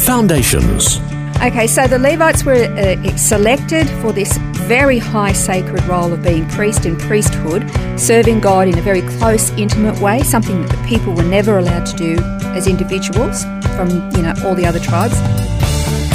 Foundations. 0.00 0.98
Okay, 1.42 1.66
so 1.66 1.86
the 1.86 1.98
Levites 1.98 2.44
were 2.44 2.54
uh, 2.54 3.16
selected 3.16 3.88
for 4.00 4.12
this 4.12 4.36
very 4.66 4.98
high 4.98 5.32
sacred 5.32 5.82
role 5.84 6.12
of 6.12 6.22
being 6.22 6.48
priest 6.48 6.84
and 6.86 6.98
priesthood, 6.98 7.70
serving 7.98 8.40
God 8.40 8.68
in 8.68 8.78
a 8.78 8.82
very 8.82 9.02
close, 9.02 9.50
intimate 9.52 9.98
way, 10.00 10.22
something 10.22 10.62
that 10.62 10.76
the 10.76 10.86
people 10.86 11.14
were 11.14 11.24
never 11.24 11.58
allowed 11.58 11.86
to 11.86 11.96
do 11.96 12.18
as 12.54 12.66
individuals 12.66 13.44
from, 13.76 13.88
you 14.12 14.22
know, 14.22 14.34
all 14.44 14.54
the 14.54 14.66
other 14.66 14.80
tribes. 14.80 15.18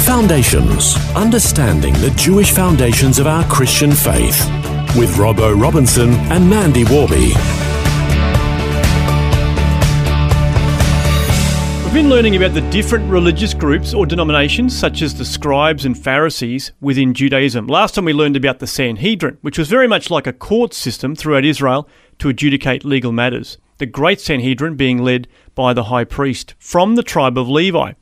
Foundations. 0.04 0.96
Understanding 1.16 1.92
the 1.94 2.10
Jewish 2.16 2.52
foundations 2.52 3.18
of 3.18 3.26
our 3.26 3.44
Christian 3.44 3.92
faith. 3.92 4.38
With 4.96 5.10
Robbo 5.16 5.60
Robinson 5.60 6.10
and 6.30 6.48
Mandy 6.48 6.84
Warby. 6.84 7.32
Been 11.96 12.10
learning 12.10 12.36
about 12.36 12.52
the 12.52 12.70
different 12.70 13.10
religious 13.10 13.54
groups 13.54 13.94
or 13.94 14.04
denominations, 14.04 14.78
such 14.78 15.00
as 15.00 15.14
the 15.14 15.24
scribes 15.24 15.86
and 15.86 15.96
Pharisees 15.96 16.72
within 16.78 17.14
Judaism. 17.14 17.66
Last 17.68 17.94
time 17.94 18.04
we 18.04 18.12
learned 18.12 18.36
about 18.36 18.58
the 18.58 18.66
Sanhedrin, 18.66 19.38
which 19.40 19.56
was 19.56 19.70
very 19.70 19.88
much 19.88 20.10
like 20.10 20.26
a 20.26 20.32
court 20.34 20.74
system 20.74 21.16
throughout 21.16 21.46
Israel 21.46 21.88
to 22.18 22.28
adjudicate 22.28 22.84
legal 22.84 23.12
matters. 23.12 23.56
The 23.78 23.86
Great 23.86 24.20
Sanhedrin 24.20 24.76
being 24.76 24.98
led 24.98 25.26
by 25.54 25.72
the 25.72 25.84
high 25.84 26.04
priest 26.04 26.52
from 26.58 26.96
the 26.96 27.02
tribe 27.02 27.38
of 27.38 27.48
Levi. 27.48 27.92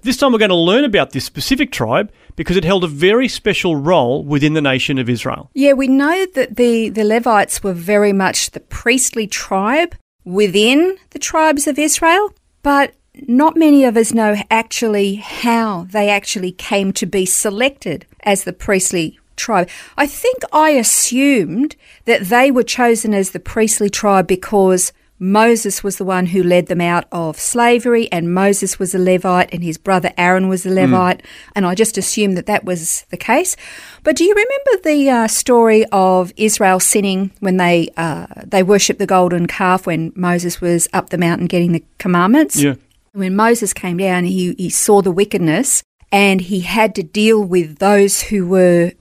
This 0.00 0.16
time 0.16 0.32
we're 0.32 0.38
going 0.38 0.48
to 0.48 0.54
learn 0.54 0.84
about 0.84 1.10
this 1.10 1.26
specific 1.26 1.70
tribe 1.70 2.10
because 2.36 2.56
it 2.56 2.64
held 2.64 2.84
a 2.84 2.88
very 2.88 3.28
special 3.28 3.76
role 3.76 4.24
within 4.24 4.54
the 4.54 4.62
nation 4.62 4.96
of 4.96 5.10
Israel. 5.10 5.50
Yeah, 5.52 5.74
we 5.74 5.88
know 5.88 6.24
that 6.36 6.56
the, 6.56 6.88
the 6.88 7.04
Levites 7.04 7.62
were 7.62 7.74
very 7.74 8.14
much 8.14 8.52
the 8.52 8.60
priestly 8.60 9.26
tribe 9.26 9.94
within 10.24 10.96
the 11.10 11.18
tribes 11.18 11.66
of 11.66 11.78
Israel, 11.78 12.32
but 12.62 12.94
not 13.14 13.56
many 13.56 13.84
of 13.84 13.96
us 13.96 14.12
know 14.12 14.36
actually 14.50 15.16
how 15.16 15.86
they 15.90 16.08
actually 16.08 16.52
came 16.52 16.92
to 16.94 17.06
be 17.06 17.26
selected 17.26 18.06
as 18.22 18.44
the 18.44 18.52
priestly 18.52 19.18
tribe. 19.36 19.68
I 19.96 20.06
think 20.06 20.38
I 20.52 20.70
assumed 20.70 21.76
that 22.04 22.24
they 22.24 22.50
were 22.50 22.62
chosen 22.62 23.12
as 23.12 23.30
the 23.30 23.40
priestly 23.40 23.90
tribe 23.90 24.26
because 24.26 24.92
Moses 25.18 25.84
was 25.84 25.98
the 25.98 26.04
one 26.04 26.26
who 26.26 26.42
led 26.42 26.66
them 26.66 26.80
out 26.80 27.04
of 27.12 27.38
slavery, 27.38 28.10
and 28.10 28.34
Moses 28.34 28.80
was 28.80 28.92
a 28.92 28.98
Levite, 28.98 29.54
and 29.54 29.62
his 29.62 29.78
brother 29.78 30.12
Aaron 30.18 30.48
was 30.48 30.66
a 30.66 30.68
Levite, 30.68 31.22
mm. 31.22 31.26
and 31.54 31.64
I 31.64 31.76
just 31.76 31.96
assumed 31.96 32.36
that 32.36 32.46
that 32.46 32.64
was 32.64 33.06
the 33.10 33.16
case. 33.16 33.54
But 34.02 34.16
do 34.16 34.24
you 34.24 34.34
remember 34.34 34.82
the 34.82 35.10
uh, 35.10 35.28
story 35.28 35.84
of 35.92 36.32
Israel 36.36 36.80
sinning 36.80 37.30
when 37.38 37.56
they 37.56 37.90
uh, 37.96 38.26
they 38.44 38.64
worshipped 38.64 38.98
the 38.98 39.06
golden 39.06 39.46
calf 39.46 39.86
when 39.86 40.12
Moses 40.16 40.60
was 40.60 40.88
up 40.92 41.10
the 41.10 41.18
mountain 41.18 41.46
getting 41.46 41.70
the 41.70 41.84
commandments? 41.98 42.56
Yeah. 42.56 42.74
When 43.12 43.36
Moses 43.36 43.74
came 43.74 43.98
down, 43.98 44.24
he, 44.24 44.54
he 44.56 44.70
saw 44.70 45.02
the 45.02 45.12
wickedness 45.12 45.82
and 46.10 46.40
he 46.40 46.60
had 46.60 46.94
to 46.94 47.02
deal 47.02 47.42
with 47.42 47.78
those 47.78 48.22
who 48.22 48.46
were 48.46 48.92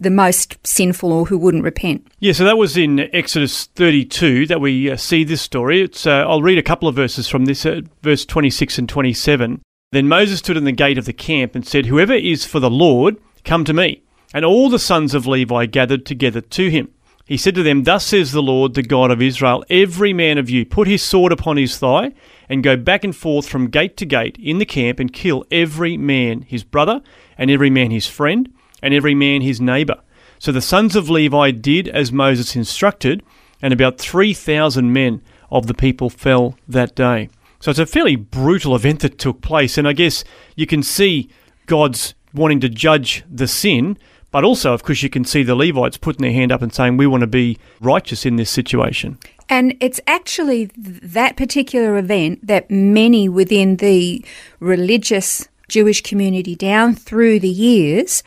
the 0.00 0.10
most 0.10 0.58
sinful 0.66 1.12
or 1.12 1.26
who 1.26 1.38
wouldn't 1.38 1.62
repent. 1.62 2.06
Yeah, 2.18 2.32
so 2.32 2.44
that 2.44 2.58
was 2.58 2.76
in 2.76 3.00
Exodus 3.14 3.66
32 3.66 4.46
that 4.46 4.60
we 4.60 4.90
uh, 4.90 4.96
see 4.96 5.22
this 5.22 5.42
story. 5.42 5.82
It's, 5.82 6.06
uh, 6.06 6.24
I'll 6.26 6.42
read 6.42 6.58
a 6.58 6.62
couple 6.62 6.88
of 6.88 6.96
verses 6.96 7.28
from 7.28 7.44
this, 7.44 7.64
uh, 7.64 7.82
verse 8.02 8.24
26 8.24 8.78
and 8.78 8.88
27. 8.88 9.60
Then 9.92 10.08
Moses 10.08 10.38
stood 10.40 10.56
in 10.56 10.64
the 10.64 10.72
gate 10.72 10.98
of 10.98 11.04
the 11.04 11.12
camp 11.12 11.54
and 11.54 11.66
said, 11.66 11.86
Whoever 11.86 12.14
is 12.14 12.44
for 12.44 12.60
the 12.60 12.70
Lord, 12.70 13.18
come 13.44 13.64
to 13.66 13.74
me. 13.74 14.02
And 14.32 14.44
all 14.44 14.68
the 14.68 14.78
sons 14.78 15.14
of 15.14 15.26
Levi 15.26 15.66
gathered 15.66 16.06
together 16.06 16.40
to 16.40 16.70
him. 16.70 16.92
He 17.30 17.36
said 17.36 17.54
to 17.54 17.62
them, 17.62 17.84
Thus 17.84 18.04
says 18.06 18.32
the 18.32 18.42
Lord, 18.42 18.74
the 18.74 18.82
God 18.82 19.12
of 19.12 19.22
Israel, 19.22 19.64
every 19.70 20.12
man 20.12 20.36
of 20.36 20.50
you 20.50 20.66
put 20.66 20.88
his 20.88 21.00
sword 21.00 21.30
upon 21.30 21.58
his 21.58 21.78
thigh 21.78 22.10
and 22.48 22.60
go 22.60 22.76
back 22.76 23.04
and 23.04 23.14
forth 23.14 23.48
from 23.48 23.70
gate 23.70 23.96
to 23.98 24.04
gate 24.04 24.36
in 24.42 24.58
the 24.58 24.66
camp 24.66 24.98
and 24.98 25.12
kill 25.12 25.44
every 25.48 25.96
man 25.96 26.42
his 26.42 26.64
brother, 26.64 27.00
and 27.38 27.48
every 27.48 27.70
man 27.70 27.92
his 27.92 28.08
friend, 28.08 28.52
and 28.82 28.92
every 28.92 29.14
man 29.14 29.42
his 29.42 29.60
neighbour. 29.60 30.00
So 30.40 30.50
the 30.50 30.60
sons 30.60 30.96
of 30.96 31.08
Levi 31.08 31.52
did 31.52 31.86
as 31.86 32.10
Moses 32.10 32.56
instructed, 32.56 33.22
and 33.62 33.72
about 33.72 33.98
3,000 33.98 34.92
men 34.92 35.22
of 35.52 35.68
the 35.68 35.74
people 35.74 36.10
fell 36.10 36.56
that 36.66 36.96
day. 36.96 37.28
So 37.60 37.70
it's 37.70 37.78
a 37.78 37.86
fairly 37.86 38.16
brutal 38.16 38.74
event 38.74 39.02
that 39.02 39.20
took 39.20 39.40
place, 39.40 39.78
and 39.78 39.86
I 39.86 39.92
guess 39.92 40.24
you 40.56 40.66
can 40.66 40.82
see 40.82 41.30
God's 41.66 42.14
wanting 42.34 42.58
to 42.58 42.68
judge 42.68 43.22
the 43.30 43.46
sin, 43.46 43.98
but 44.30 44.44
also, 44.44 44.72
of 44.72 44.82
course, 44.82 45.02
you 45.02 45.10
can 45.10 45.24
see 45.24 45.42
the 45.42 45.54
Levites 45.54 45.96
putting 45.96 46.22
their 46.22 46.32
hand 46.32 46.52
up 46.52 46.62
and 46.62 46.72
saying, 46.72 46.96
We 46.96 47.06
want 47.06 47.22
to 47.22 47.26
be 47.26 47.58
righteous 47.80 48.24
in 48.24 48.36
this 48.36 48.50
situation. 48.50 49.18
And 49.48 49.76
it's 49.80 50.00
actually 50.06 50.70
that 50.76 51.36
particular 51.36 51.98
event 51.98 52.46
that 52.46 52.70
many 52.70 53.28
within 53.28 53.76
the 53.76 54.24
religious 54.60 55.48
Jewish 55.68 56.02
community 56.02 56.54
down 56.54 56.94
through 56.94 57.40
the 57.40 57.48
years, 57.48 58.22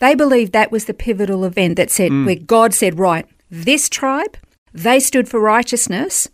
they 0.00 0.14
believe 0.14 0.52
that 0.52 0.70
was 0.70 0.84
the 0.84 0.94
pivotal 0.94 1.44
event 1.44 1.76
that 1.76 1.90
said, 1.90 2.10
mm. 2.10 2.26
where 2.26 2.36
God 2.36 2.74
said, 2.74 2.98
right, 2.98 3.26
this 3.50 3.88
tribe, 3.88 4.36
they 4.74 5.00
stood 5.00 5.28
for 5.28 5.40
righteousness, 5.40 6.28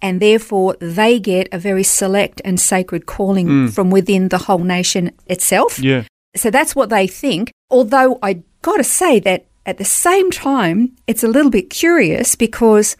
and 0.00 0.20
therefore 0.20 0.76
they 0.80 1.18
get 1.18 1.48
a 1.50 1.58
very 1.58 1.82
select 1.82 2.40
and 2.44 2.60
sacred 2.60 3.06
calling 3.06 3.48
mm. 3.48 3.72
from 3.72 3.90
within 3.90 4.28
the 4.28 4.38
whole 4.38 4.58
nation 4.58 5.10
itself. 5.26 5.80
Yeah. 5.80 6.04
So 6.36 6.50
that's 6.50 6.76
what 6.76 6.90
they 6.90 7.08
think. 7.08 7.50
Although 7.70 8.18
I 8.22 8.42
got 8.62 8.76
to 8.76 8.84
say 8.84 9.20
that 9.20 9.46
at 9.66 9.78
the 9.78 9.84
same 9.84 10.30
time, 10.30 10.96
it's 11.06 11.22
a 11.22 11.28
little 11.28 11.50
bit 11.50 11.70
curious 11.70 12.34
because 12.34 12.96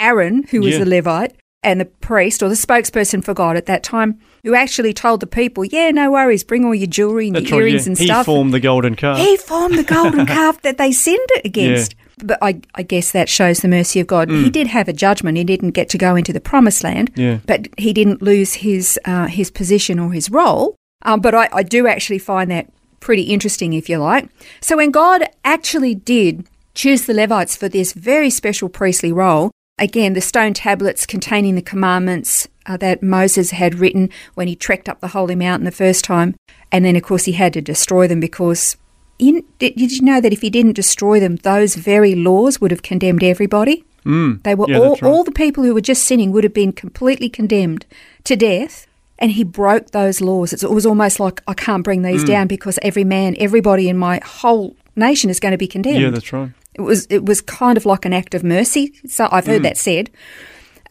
Aaron, 0.00 0.44
who 0.50 0.60
was 0.60 0.76
yeah. 0.76 0.84
a 0.84 0.86
Levite, 0.86 1.36
and 1.62 1.80
the 1.80 1.84
priest 1.84 2.42
or 2.42 2.48
the 2.48 2.54
spokesperson 2.54 3.22
for 3.22 3.34
God 3.34 3.56
at 3.56 3.66
that 3.66 3.82
time, 3.82 4.18
who 4.44 4.54
actually 4.54 4.92
told 4.92 5.20
the 5.20 5.26
people, 5.26 5.64
"Yeah, 5.64 5.90
no 5.90 6.10
worries, 6.10 6.44
bring 6.44 6.64
all 6.64 6.74
your 6.74 6.86
jewelry 6.86 7.28
and 7.28 7.36
That's 7.36 7.50
your 7.50 7.60
earrings 7.60 7.86
yeah. 7.86 7.90
and 7.90 7.98
he 7.98 8.06
stuff." 8.06 8.26
He 8.26 8.32
formed 8.32 8.54
the 8.54 8.60
golden 8.60 8.94
calf. 8.94 9.18
He 9.18 9.36
formed 9.36 9.76
the 9.76 9.84
golden 9.84 10.26
calf 10.38 10.62
that 10.62 10.78
they 10.78 10.92
sinned 10.92 11.28
against. 11.44 11.94
Yeah. 11.94 12.04
But 12.24 12.38
I, 12.42 12.60
I, 12.74 12.82
guess 12.82 13.12
that 13.12 13.28
shows 13.28 13.60
the 13.60 13.68
mercy 13.68 14.00
of 14.00 14.08
God. 14.08 14.28
Mm. 14.28 14.42
He 14.42 14.50
did 14.50 14.66
have 14.66 14.88
a 14.88 14.92
judgment. 14.92 15.38
He 15.38 15.44
didn't 15.44 15.70
get 15.70 15.88
to 15.90 15.98
go 15.98 16.16
into 16.16 16.32
the 16.32 16.40
promised 16.40 16.82
land, 16.82 17.12
yeah. 17.14 17.38
but 17.46 17.68
he 17.78 17.92
didn't 17.92 18.22
lose 18.22 18.54
his 18.54 18.98
uh, 19.04 19.26
his 19.26 19.52
position 19.52 20.00
or 20.00 20.12
his 20.12 20.30
role. 20.30 20.74
Um, 21.02 21.20
but 21.20 21.34
I, 21.34 21.48
I 21.52 21.62
do 21.62 21.86
actually 21.86 22.18
find 22.18 22.50
that 22.50 22.68
pretty 23.00 23.22
interesting, 23.22 23.72
if 23.72 23.88
you 23.88 23.98
like. 23.98 24.28
So 24.60 24.76
when 24.76 24.90
God 24.90 25.24
actually 25.44 25.94
did 25.94 26.46
choose 26.74 27.06
the 27.06 27.14
Levites 27.14 27.56
for 27.56 27.68
this 27.68 27.92
very 27.92 28.30
special 28.30 28.68
priestly 28.68 29.12
role, 29.12 29.50
again, 29.78 30.12
the 30.12 30.20
stone 30.20 30.54
tablets 30.54 31.06
containing 31.06 31.54
the 31.54 31.62
commandments 31.62 32.48
uh, 32.66 32.76
that 32.76 33.02
Moses 33.02 33.50
had 33.52 33.76
written 33.76 34.10
when 34.34 34.48
he 34.48 34.56
trekked 34.56 34.88
up 34.88 35.00
the 35.00 35.08
holy 35.08 35.34
mountain 35.34 35.64
the 35.64 35.70
first 35.70 36.04
time, 36.04 36.34
and 36.70 36.84
then 36.84 36.96
of 36.96 37.02
course 37.02 37.24
he 37.24 37.32
had 37.32 37.52
to 37.54 37.60
destroy 37.60 38.06
them 38.06 38.20
because. 38.20 38.76
In, 39.20 39.42
did, 39.58 39.74
did 39.74 39.90
you 39.90 40.02
know 40.02 40.20
that 40.20 40.32
if 40.32 40.42
he 40.42 40.50
didn't 40.50 40.74
destroy 40.74 41.18
them, 41.18 41.36
those 41.36 41.74
very 41.74 42.14
laws 42.14 42.60
would 42.60 42.70
have 42.70 42.82
condemned 42.82 43.24
everybody? 43.24 43.84
Mm, 44.04 44.42
they 44.44 44.54
were 44.54 44.66
yeah, 44.68 44.78
all, 44.78 44.92
right. 44.92 45.02
all 45.02 45.24
the 45.24 45.32
people 45.32 45.64
who 45.64 45.74
were 45.74 45.80
just 45.80 46.04
sinning 46.04 46.30
would 46.30 46.44
have 46.44 46.54
been 46.54 46.72
completely 46.72 47.28
condemned 47.28 47.84
to 48.22 48.36
death 48.36 48.86
and 49.18 49.32
he 49.32 49.44
broke 49.44 49.90
those 49.90 50.20
laws. 50.20 50.52
It 50.52 50.70
was 50.70 50.86
almost 50.86 51.20
like 51.20 51.42
I 51.46 51.54
can't 51.54 51.82
bring 51.82 52.02
these 52.02 52.24
mm. 52.24 52.28
down 52.28 52.46
because 52.46 52.78
every 52.82 53.04
man, 53.04 53.36
everybody 53.38 53.88
in 53.88 53.98
my 53.98 54.20
whole 54.24 54.76
nation 54.96 55.30
is 55.30 55.40
going 55.40 55.52
to 55.52 55.58
be 55.58 55.68
condemned. 55.68 56.00
Yeah, 56.00 56.10
that's 56.10 56.32
right. 56.32 56.50
It 56.74 56.82
was 56.82 57.06
it 57.10 57.24
was 57.24 57.40
kind 57.40 57.76
of 57.76 57.84
like 57.84 58.04
an 58.04 58.12
act 58.12 58.34
of 58.34 58.44
mercy. 58.44 58.94
So 59.08 59.28
I've 59.30 59.46
heard 59.46 59.60
mm. 59.60 59.64
that 59.64 59.76
said, 59.76 60.10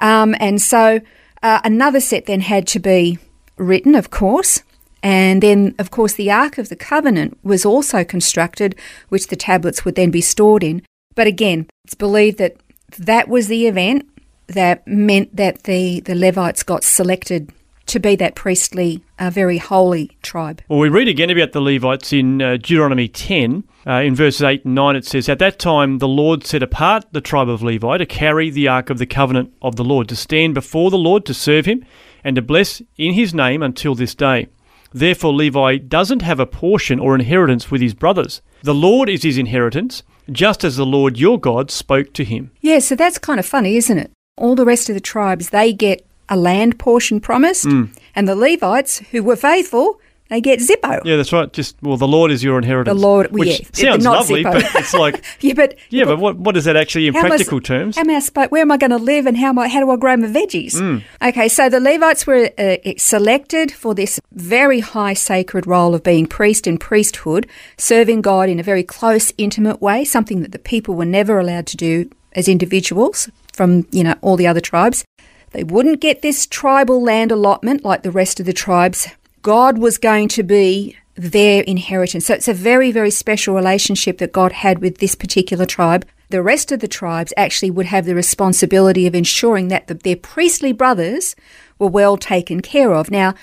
um, 0.01 0.35
and 0.39 0.61
so 0.61 0.99
uh, 1.41 1.61
another 1.63 1.99
set 1.99 2.25
then 2.25 2.41
had 2.41 2.67
to 2.67 2.79
be 2.79 3.19
written, 3.57 3.95
of 3.95 4.09
course. 4.09 4.63
And 5.03 5.43
then, 5.43 5.75
of 5.77 5.91
course, 5.91 6.13
the 6.13 6.31
Ark 6.31 6.57
of 6.57 6.69
the 6.69 6.75
Covenant 6.75 7.37
was 7.43 7.65
also 7.65 8.03
constructed, 8.03 8.75
which 9.09 9.27
the 9.27 9.35
tablets 9.35 9.85
would 9.85 9.95
then 9.95 10.11
be 10.11 10.21
stored 10.21 10.63
in. 10.63 10.81
But 11.15 11.27
again, 11.27 11.67
it's 11.85 11.93
believed 11.93 12.39
that 12.39 12.57
that 12.97 13.29
was 13.29 13.47
the 13.47 13.67
event 13.67 14.09
that 14.47 14.85
meant 14.87 15.35
that 15.35 15.63
the, 15.63 15.99
the 16.01 16.15
Levites 16.15 16.63
got 16.63 16.83
selected 16.83 17.51
to 17.87 17.99
be 17.99 18.15
that 18.17 18.35
priestly, 18.35 19.01
uh, 19.19 19.29
very 19.29 19.57
holy 19.57 20.17
tribe. 20.21 20.61
Well, 20.67 20.79
we 20.79 20.89
read 20.89 21.07
again 21.07 21.29
about 21.29 21.51
the 21.51 21.61
Levites 21.61 22.13
in 22.13 22.41
uh, 22.41 22.57
Deuteronomy 22.57 23.07
10. 23.07 23.63
Uh, 23.85 24.01
in 24.01 24.15
verses 24.15 24.43
8 24.43 24.65
and 24.65 24.75
9, 24.75 24.95
it 24.95 25.05
says, 25.05 25.29
At 25.29 25.39
that 25.39 25.59
time 25.59 25.99
the 25.99 26.07
Lord 26.07 26.45
set 26.45 26.61
apart 26.61 27.05
the 27.11 27.21
tribe 27.21 27.49
of 27.49 27.63
Levi 27.63 27.97
to 27.97 28.05
carry 28.05 28.49
the 28.49 28.67
ark 28.67 28.89
of 28.89 28.97
the 28.97 29.05
covenant 29.05 29.53
of 29.61 29.77
the 29.77 29.83
Lord, 29.83 30.09
to 30.09 30.15
stand 30.15 30.53
before 30.53 30.91
the 30.91 30.97
Lord 30.97 31.25
to 31.25 31.33
serve 31.33 31.65
him, 31.65 31.85
and 32.23 32.35
to 32.35 32.41
bless 32.41 32.81
in 32.97 33.13
his 33.13 33.33
name 33.33 33.63
until 33.63 33.95
this 33.95 34.13
day. 34.13 34.47
Therefore, 34.93 35.33
Levi 35.33 35.77
doesn't 35.77 36.21
have 36.21 36.39
a 36.39 36.45
portion 36.45 36.99
or 36.99 37.15
inheritance 37.15 37.69
with 37.69 37.81
his 37.81 37.93
brothers. 37.93 38.41
The 38.63 38.73
Lord 38.73 39.09
is 39.09 39.23
his 39.23 39.37
inheritance, 39.37 40.03
just 40.31 40.63
as 40.63 40.77
the 40.77 40.85
Lord 40.85 41.17
your 41.17 41.39
God 41.39 41.71
spoke 41.71 42.13
to 42.13 42.23
him. 42.23 42.51
Yeah, 42.61 42.79
so 42.79 42.95
that's 42.95 43.17
kind 43.17 43.39
of 43.39 43.45
funny, 43.45 43.77
isn't 43.77 43.97
it? 43.97 44.11
All 44.37 44.55
the 44.55 44.65
rest 44.65 44.89
of 44.89 44.95
the 44.95 45.01
tribes, 45.01 45.49
they 45.49 45.73
get 45.73 46.06
a 46.29 46.37
land 46.37 46.77
portion 46.79 47.19
promised, 47.19 47.65
and 47.65 48.27
the 48.27 48.35
Levites, 48.35 48.99
who 49.11 49.23
were 49.23 49.35
faithful, 49.35 49.99
they 50.29 50.41
get 50.41 50.59
Zippo. 50.59 51.01
Yeah, 51.05 51.15
that's 51.15 51.31
right. 51.31 51.51
Just 51.53 51.81
well, 51.81 51.95
the 51.95 52.07
Lord 52.07 52.31
is 52.31 52.43
your 52.43 52.57
inheritance. 52.57 52.95
The 52.95 53.01
Lord- 53.01 53.31
well, 53.31 53.39
which 53.39 53.61
yeah, 53.77 53.91
sounds 53.91 54.05
lovely, 54.05 54.43
Zippo. 54.43 54.53
but 54.53 54.75
it's 54.75 54.93
like 54.93 55.23
Yeah, 55.39 55.53
but 55.53 55.75
yeah, 55.89 56.03
but 56.03 56.19
what 56.19 56.35
what 56.37 56.57
is 56.57 56.65
that 56.65 56.75
actually 56.75 57.07
in 57.07 57.15
am 57.15 57.25
I 57.25 57.29
practical 57.29 57.61
terms? 57.61 57.95
How 57.95 58.01
am 58.01 58.09
I 58.09 58.47
where 58.47 58.61
am 58.61 58.71
I 58.71 58.77
going 58.77 58.91
to 58.91 58.97
live 58.97 59.25
and 59.25 59.37
how, 59.37 59.49
am 59.49 59.59
I, 59.59 59.67
how 59.69 59.79
do 59.79 59.89
I 59.89 59.95
grow 59.95 60.17
my 60.17 60.27
veggies? 60.27 60.73
Mm. 60.73 61.03
Okay, 61.21 61.47
so 61.47 61.69
the 61.69 61.79
Levites 61.79 62.27
were 62.27 62.49
uh, 62.57 62.75
selected 62.97 63.71
for 63.71 63.95
this 63.95 64.19
very 64.33 64.81
high 64.81 65.13
sacred 65.13 65.65
role 65.65 65.95
of 65.95 66.03
being 66.03 66.25
priest 66.25 66.67
and 66.67 66.79
priesthood, 66.79 67.47
serving 67.77 68.21
God 68.21 68.49
in 68.49 68.59
a 68.59 68.63
very 68.63 68.83
close, 68.83 69.31
intimate 69.37 69.81
way, 69.81 70.03
something 70.03 70.41
that 70.41 70.51
the 70.51 70.59
people 70.59 70.95
were 70.95 71.05
never 71.05 71.39
allowed 71.39 71.67
to 71.67 71.77
do 71.77 72.09
as 72.33 72.47
individuals 72.47 73.29
from, 73.53 73.87
you 73.91 74.03
know, 74.03 74.15
all 74.21 74.35
the 74.35 74.47
other 74.47 74.61
tribes. 74.61 75.05
They 75.51 75.63
wouldn't 75.63 76.01
get 76.01 76.21
this 76.21 76.45
tribal 76.45 77.01
land 77.01 77.31
allotment 77.31 77.83
like 77.83 78.03
the 78.03 78.11
rest 78.11 78.39
of 78.39 78.45
the 78.45 78.53
tribes. 78.53 79.07
God 79.41 79.77
was 79.77 79.97
going 79.97 80.27
to 80.29 80.43
be 80.43 80.97
their 81.15 81.63
inheritance. 81.63 82.27
So 82.27 82.35
it's 82.35 82.47
a 82.47 82.53
very, 82.53 82.91
very 82.91 83.11
special 83.11 83.55
relationship 83.55 84.19
that 84.19 84.31
God 84.31 84.51
had 84.51 84.79
with 84.79 84.99
this 84.99 85.15
particular 85.15 85.65
tribe. 85.65 86.05
The 86.29 86.43
rest 86.43 86.71
of 86.71 86.81
the 86.81 86.87
tribes 86.87 87.33
actually 87.37 87.71
would 87.71 87.85
have 87.87 88.05
the 88.05 88.13
responsibility 88.13 89.07
of 89.07 89.15
ensuring 89.15 89.69
that 89.69 89.87
the, 89.87 89.93
their 89.95 90.17
priestly 90.17 90.73
brothers 90.73 91.35
were 91.79 91.87
well 91.87 92.17
taken 92.17 92.61
care 92.61 92.93
of. 92.93 93.09
Now, 93.09 93.33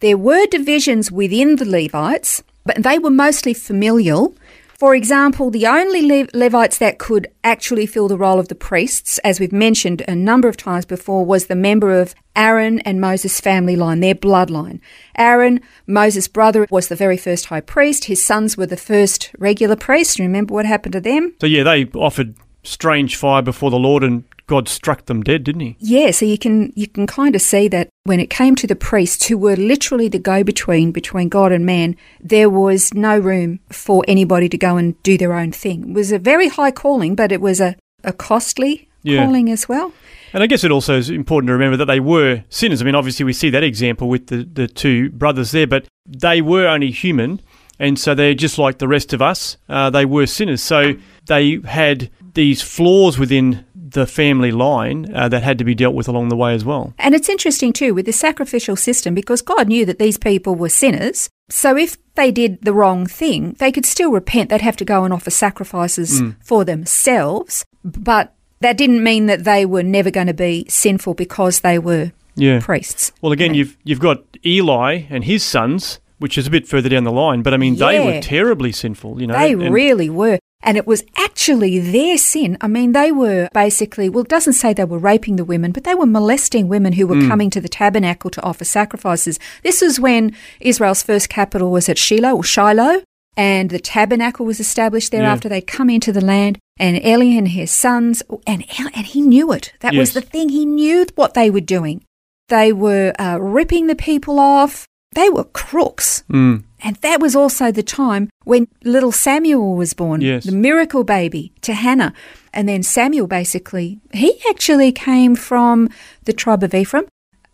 there 0.00 0.18
were 0.18 0.46
divisions 0.46 1.10
within 1.10 1.56
the 1.56 1.64
Levites, 1.64 2.42
but 2.66 2.82
they 2.82 2.98
were 2.98 3.10
mostly 3.10 3.54
familial. 3.54 4.36
For 4.84 4.94
example, 4.94 5.50
the 5.50 5.66
only 5.66 6.02
Le- 6.02 6.28
Levites 6.34 6.76
that 6.76 6.98
could 6.98 7.28
actually 7.42 7.86
fill 7.86 8.06
the 8.06 8.18
role 8.18 8.38
of 8.38 8.48
the 8.48 8.54
priests, 8.54 9.16
as 9.24 9.40
we've 9.40 9.50
mentioned 9.50 10.02
a 10.06 10.14
number 10.14 10.46
of 10.46 10.58
times 10.58 10.84
before, 10.84 11.24
was 11.24 11.46
the 11.46 11.54
member 11.54 11.98
of 11.98 12.14
Aaron 12.36 12.80
and 12.80 13.00
Moses' 13.00 13.40
family 13.40 13.76
line, 13.76 14.00
their 14.00 14.14
bloodline. 14.14 14.80
Aaron, 15.16 15.62
Moses' 15.86 16.28
brother, 16.28 16.66
was 16.70 16.88
the 16.88 16.96
very 16.96 17.16
first 17.16 17.46
high 17.46 17.62
priest. 17.62 18.04
His 18.04 18.22
sons 18.22 18.58
were 18.58 18.66
the 18.66 18.76
first 18.76 19.30
regular 19.38 19.74
priests. 19.74 20.20
Remember 20.20 20.52
what 20.52 20.66
happened 20.66 20.92
to 20.92 21.00
them? 21.00 21.32
so 21.40 21.46
yeah, 21.46 21.62
they 21.62 21.86
offered 21.94 22.34
strange 22.62 23.16
fire 23.16 23.40
before 23.40 23.70
the 23.70 23.78
Lord, 23.78 24.04
and 24.04 24.24
God 24.46 24.68
struck 24.68 25.06
them 25.06 25.22
dead, 25.22 25.44
didn't 25.44 25.62
He? 25.62 25.76
Yeah, 25.78 26.10
so 26.10 26.26
you 26.26 26.36
can 26.38 26.72
you 26.76 26.86
can 26.86 27.06
kind 27.06 27.34
of 27.34 27.40
see 27.42 27.68
that 27.68 27.88
when 28.04 28.20
it 28.20 28.28
came 28.30 28.54
to 28.56 28.66
the 28.66 28.76
priests 28.76 29.26
who 29.26 29.38
were 29.38 29.56
literally 29.56 30.08
the 30.08 30.18
go-between 30.18 30.92
between 30.92 31.28
God 31.28 31.50
and 31.52 31.64
man, 31.64 31.96
there 32.20 32.50
was 32.50 32.92
no 32.92 33.18
room 33.18 33.60
for 33.70 34.04
anybody 34.06 34.48
to 34.50 34.58
go 34.58 34.76
and 34.76 35.02
do 35.02 35.16
their 35.16 35.32
own 35.32 35.50
thing. 35.52 35.90
It 35.90 35.94
was 35.94 36.12
a 36.12 36.18
very 36.18 36.48
high 36.48 36.70
calling, 36.70 37.14
but 37.14 37.32
it 37.32 37.40
was 37.40 37.60
a, 37.60 37.76
a 38.02 38.12
costly 38.12 38.88
Yeah. 39.02 39.24
calling 39.24 39.50
as 39.50 39.68
well. 39.68 39.92
And 40.34 40.42
I 40.42 40.46
guess 40.46 40.64
it 40.64 40.70
also 40.72 40.96
is 40.98 41.10
important 41.10 41.48
to 41.48 41.52
remember 41.52 41.76
that 41.76 41.86
they 41.86 42.00
were 42.00 42.42
sinners. 42.48 42.82
I 42.82 42.84
mean, 42.84 42.96
obviously, 42.96 43.24
we 43.24 43.32
see 43.32 43.50
that 43.50 43.62
example 43.62 44.08
with 44.08 44.26
the, 44.26 44.38
the 44.44 44.66
two 44.66 45.10
brothers 45.10 45.52
there, 45.52 45.66
but 45.66 45.86
they 46.06 46.42
were 46.42 46.66
only 46.66 46.90
human. 46.90 47.40
And 47.78 47.98
so 47.98 48.14
they're 48.14 48.34
just 48.34 48.58
like 48.58 48.78
the 48.78 48.88
rest 48.88 49.12
of 49.12 49.22
us. 49.22 49.56
Uh, 49.68 49.90
they 49.90 50.04
were 50.04 50.26
sinners. 50.26 50.62
So 50.62 50.94
they 51.26 51.60
had 51.64 52.10
these 52.34 52.62
flaws 52.62 53.16
within 53.18 53.64
the 53.94 54.06
family 54.06 54.52
line 54.52 55.10
uh, 55.14 55.28
that 55.28 55.42
had 55.42 55.58
to 55.58 55.64
be 55.64 55.74
dealt 55.74 55.94
with 55.94 56.06
along 56.06 56.28
the 56.28 56.36
way 56.36 56.54
as 56.54 56.64
well. 56.64 56.92
And 56.98 57.14
it's 57.14 57.28
interesting 57.28 57.72
too 57.72 57.94
with 57.94 58.06
the 58.06 58.12
sacrificial 58.12 58.76
system 58.76 59.14
because 59.14 59.42
God 59.42 59.66
knew 59.68 59.84
that 59.86 59.98
these 59.98 60.18
people 60.18 60.54
were 60.54 60.68
sinners. 60.68 61.28
So 61.48 61.76
if 61.76 61.96
they 62.14 62.30
did 62.30 62.60
the 62.62 62.72
wrong 62.72 63.06
thing, 63.06 63.54
they 63.58 63.72
could 63.72 63.84
still 63.86 64.12
repent. 64.12 64.50
They'd 64.50 64.60
have 64.60 64.76
to 64.76 64.84
go 64.84 65.04
and 65.04 65.12
offer 65.12 65.30
sacrifices 65.30 66.22
for 66.42 66.64
themselves. 66.64 67.64
But 67.84 68.34
that 68.60 68.76
didn't 68.76 69.02
mean 69.02 69.26
that 69.26 69.44
they 69.44 69.66
were 69.66 69.82
never 69.82 70.10
going 70.10 70.26
to 70.28 70.34
be 70.34 70.64
sinful 70.68 71.14
because 71.14 71.60
they 71.60 71.78
were 71.78 72.12
Yeah. 72.36 72.60
priests. 72.60 73.12
Well, 73.20 73.32
again, 73.32 73.54
you've 73.54 73.76
you've 73.84 74.00
got 74.00 74.22
Eli 74.44 75.02
and 75.10 75.24
his 75.24 75.42
sons, 75.42 76.00
which 76.18 76.38
is 76.38 76.46
a 76.46 76.50
bit 76.50 76.66
further 76.66 76.88
down 76.88 77.04
the 77.04 77.12
line. 77.12 77.42
But 77.42 77.52
I 77.54 77.58
mean, 77.58 77.76
they 77.76 78.00
were 78.04 78.20
terribly 78.20 78.72
sinful. 78.72 79.20
You 79.20 79.26
know, 79.26 79.38
They 79.38 79.52
and- 79.52 79.72
really 79.72 80.08
were. 80.10 80.38
And 80.66 80.76
it 80.78 80.86
was 80.86 81.04
actually 81.16 81.78
their 81.78 82.16
sin. 82.16 82.56
I 82.60 82.68
mean, 82.68 82.92
they 82.92 83.12
were 83.12 83.48
basically, 83.52 84.08
well, 84.08 84.24
it 84.24 84.30
doesn't 84.30 84.54
say 84.54 84.72
they 84.72 84.84
were 84.84 84.98
raping 84.98 85.36
the 85.36 85.44
women, 85.44 85.72
but 85.72 85.84
they 85.84 85.94
were 85.94 86.06
molesting 86.06 86.68
women 86.68 86.94
who 86.94 87.06
were 87.06 87.16
Hmm. 87.20 87.28
coming 87.28 87.50
to 87.50 87.60
the 87.60 87.68
tabernacle 87.68 88.30
to 88.30 88.42
offer 88.42 88.64
sacrifices. 88.64 89.38
This 89.62 89.82
is 89.82 90.00
when 90.00 90.34
Israel's 90.60 91.02
first 91.02 91.28
capital 91.28 91.70
was 91.70 91.88
at 91.90 91.98
Shiloh 91.98 92.34
or 92.36 92.42
Shiloh, 92.42 93.02
and 93.36 93.68
the 93.70 93.78
tabernacle 93.78 94.46
was 94.46 94.58
established 94.58 95.10
there 95.12 95.22
Yeah. 95.22 95.32
after 95.32 95.48
they'd 95.48 95.66
come 95.66 95.90
into 95.90 96.12
the 96.12 96.24
land. 96.24 96.58
And 96.78 96.96
Eli 97.04 97.36
and 97.36 97.48
his 97.48 97.70
sons, 97.70 98.22
and, 98.46 98.64
El- 98.78 98.90
and 98.94 99.06
he 99.06 99.20
knew 99.20 99.52
it. 99.52 99.72
That 99.80 99.94
was 99.94 100.12
the 100.14 100.20
thing. 100.22 100.48
He 100.48 100.64
knew 100.66 101.06
what 101.14 101.34
they 101.34 101.50
were 101.50 101.60
doing. 101.60 102.02
They 102.48 102.72
were 102.72 103.12
uh, 103.18 103.38
ripping 103.40 103.86
the 103.86 103.94
people 103.94 104.40
off. 104.40 104.86
They 105.14 105.28
were 105.30 105.44
crooks. 105.44 106.24
Mm. 106.32 106.64
And 106.84 106.96
that 106.96 107.18
was 107.20 107.34
also 107.34 107.72
the 107.72 107.82
time 107.82 108.28
when 108.44 108.68
little 108.84 109.10
Samuel 109.12 109.74
was 109.74 109.94
born, 109.94 110.20
Yes. 110.20 110.44
the 110.44 110.52
miracle 110.52 111.02
baby 111.02 111.52
to 111.62 111.72
Hannah. 111.72 112.12
And 112.52 112.68
then 112.68 112.82
Samuel 112.82 113.26
basically, 113.26 113.98
he 114.12 114.38
actually 114.50 114.92
came 114.92 115.34
from 115.34 115.88
the 116.24 116.32
tribe 116.34 116.62
of 116.62 116.74
Ephraim. 116.74 117.06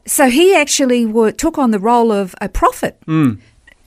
So 0.04 0.28
he 0.28 0.54
actually 0.54 1.06
wa 1.06 1.30
took 1.30 1.56
on 1.58 1.70
the 1.70 1.78
role 1.78 2.10
of 2.10 2.34
a 2.40 2.48
prophet. 2.48 2.98
Mm. 3.06 3.38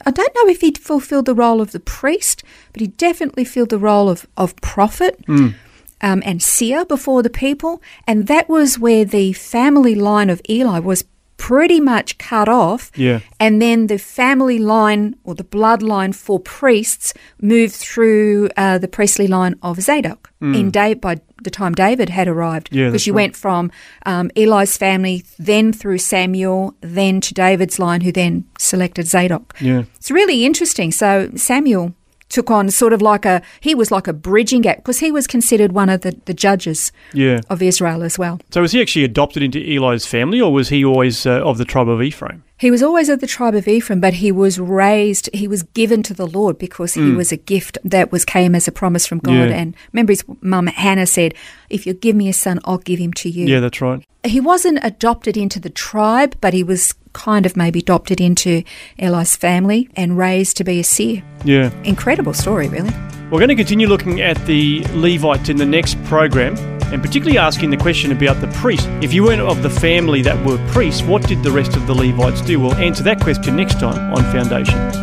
I 0.06 0.12
don't 0.12 0.34
know 0.36 0.48
if 0.48 0.62
he 0.62 0.72
fulfilled 0.72 1.26
the 1.26 1.36
role 1.36 1.60
of 1.62 1.72
the 1.72 1.80
priest, 1.80 2.44
but 2.72 2.82
he 2.82 2.88
definitely 2.88 3.46
filled 3.46 3.70
the 3.70 3.78
role 3.80 4.10
of, 4.10 4.26
of 4.38 4.56
prophet 4.58 5.16
Mm. 5.28 5.54
um, 6.02 6.22
and 6.26 6.42
seer 6.42 6.86
before 6.86 7.22
the 7.24 7.30
people. 7.30 7.82
And 8.08 8.28
that 8.28 8.48
was 8.48 8.80
where 8.80 9.06
the 9.06 9.34
family 9.34 9.96
line 9.96 10.30
of 10.30 10.42
Eli 10.50 10.80
was 10.80 11.04
pretty 11.44 11.82
much 11.82 12.18
cut 12.20 12.48
off. 12.48 12.90
Yeah. 12.96 13.20
And 13.38 13.62
then 13.62 13.88
the 13.88 13.98
family 13.98 14.60
line 14.60 15.14
or 15.26 15.36
the 15.36 15.44
bloodline 15.44 16.16
for 16.16 16.40
priests 16.40 17.14
moved 17.42 17.74
through 17.74 18.50
uh, 18.56 18.78
the 18.78 18.88
priestly 18.88 19.28
line 19.28 19.56
of 19.62 19.82
Zadok 19.82 20.32
in 20.40 20.72
da- 20.72 20.94
by 20.94 21.20
the 21.44 21.50
time 21.50 21.74
David 21.74 22.10
had 22.10 22.30
arrived. 22.30 22.70
Yeah, 22.72 22.86
because 22.86 23.06
you 23.06 23.14
right. 23.14 23.24
went 23.24 23.36
from 23.36 23.72
um, 24.06 24.32
Eli's 24.38 24.78
family, 24.78 25.26
then 25.38 25.74
through 25.74 25.98
Samuel, 25.98 26.76
then 26.80 27.20
to 27.20 27.34
David's 27.34 27.78
line, 27.78 28.02
who 28.02 28.14
then 28.14 28.46
selected 28.58 29.08
Zadok. 29.08 29.54
Yeah. 29.60 29.84
It's 29.96 30.12
really 30.12 30.46
interesting. 30.46 30.92
So 30.92 31.30
Samuel 31.36 31.94
took 32.34 32.50
on 32.52 32.70
sort 32.72 32.94
of 32.94 33.02
like 33.02 33.26
a 33.26 33.42
he 33.62 33.74
was 33.76 33.90
like 33.92 34.08
a 34.08 34.14
bridging 34.14 34.62
gap 34.62 34.78
because 34.78 35.00
he 35.00 35.12
was 35.12 35.26
considered 35.28 35.72
one 35.72 35.90
of 35.94 36.02
the, 36.02 36.12
the 36.26 36.34
judges 36.34 36.92
Yeah. 37.14 37.40
of 37.50 37.62
Israel 37.62 38.04
as 38.04 38.18
well. 38.18 38.40
So 38.52 38.62
was 38.62 38.72
he 38.72 38.82
actually 38.82 39.06
adopted 39.06 39.42
into 39.44 39.60
Eli's 39.60 40.06
family, 40.06 40.42
or 40.42 40.52
was 40.52 40.70
he 40.70 40.84
always 40.84 41.26
uh, 41.26 41.50
of 41.50 41.58
the 41.58 41.66
tribe 41.66 41.90
of 41.90 42.02
Ephraim? 42.02 42.44
He 42.58 42.72
was 42.72 42.82
always 42.82 43.10
of 43.10 43.20
the 43.20 43.28
tribe 43.28 43.56
of 43.56 43.68
Ephraim, 43.68 44.00
but 44.00 44.14
he 44.16 44.32
was 44.32 44.58
raised, 44.60 45.30
he 45.34 45.48
was 45.48 45.64
given 45.64 46.02
to 46.04 46.14
the 46.14 46.26
Lord 46.26 46.58
because 46.58 46.94
he 46.94 47.12
was 47.12 47.32
a 47.32 47.38
gift 47.38 47.78
that 47.84 48.12
was 48.12 48.24
came 48.24 48.56
as 48.56 48.68
a 48.68 48.72
promise 48.72 49.06
from 49.06 49.20
God. 49.20 49.34
Mm. 49.34 49.50
Yeah. 49.50 49.56
And 49.62 49.76
remember 49.92 50.14
his 50.14 50.24
mum 50.42 50.68
Hannah 50.68 51.06
said, 51.06 51.34
If 51.70 51.86
you 51.86 51.94
give 51.94 52.16
me 52.16 52.30
a 52.30 52.34
son, 52.34 52.60
I'll 52.66 52.78
give 52.78 53.00
him 53.00 53.12
to 53.14 53.30
you. 53.30 53.46
Yeah, 53.48 53.60
that's 53.60 53.82
right. 53.82 54.02
He 54.26 54.40
wasn't 54.40 54.80
adopted 54.82 55.36
into 55.36 55.60
the 55.60 55.70
tribe, 55.70 56.38
but 56.40 56.54
he 56.54 56.64
was 56.64 56.96
kind 57.14 57.46
of 57.46 57.56
maybe 57.56 57.80
adopted 57.80 58.20
into 58.20 58.64
Eli's 58.98 59.36
family 59.36 59.90
and 59.96 60.18
raised 60.18 60.58
to 60.58 60.64
be 60.64 60.80
a 60.80 60.84
seer. 60.84 61.24
Yeah. 61.46 61.72
Incredible 61.84 62.34
story, 62.34 62.68
really. 62.68 62.92
We're 63.32 63.40
going 63.40 63.50
to 63.50 63.56
continue 63.56 63.88
looking 63.88 64.22
at 64.22 64.38
the 64.46 64.84
Levites 64.92 65.50
in 65.50 65.58
the 65.58 65.66
next 65.66 66.04
program, 66.04 66.56
and 66.94 67.02
particularly 67.02 67.38
asking 67.38 67.72
the 67.72 67.78
question 67.78 68.12
about 68.12 68.40
the 68.42 68.48
priest. 68.60 68.88
If 69.02 69.14
you 69.14 69.24
weren't 69.24 69.42
of 69.42 69.64
the 69.64 69.70
family 69.70 70.22
that 70.22 70.46
were 70.46 70.58
priests, 70.72 71.02
what 71.02 71.28
did 71.28 71.42
the 71.42 71.52
rest 71.52 71.76
of 71.76 71.88
the 71.88 71.96
Levites 71.96 72.42
do? 72.42 72.60
We'll 72.60 72.76
answer 72.76 73.04
that 73.04 73.22
question 73.22 73.56
next 73.56 73.80
time 73.80 74.14
on 74.14 74.24
Foundations. 74.32 75.03